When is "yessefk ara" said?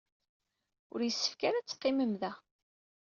1.03-1.57